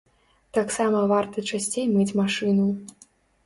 Таксама 0.57 1.03
варта 1.11 1.45
часцей 1.51 1.87
мыць 1.95 2.09
машыну. 2.23 2.69